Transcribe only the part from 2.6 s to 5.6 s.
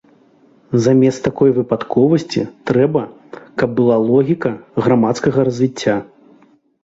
трэба, каб была логіка грамадскага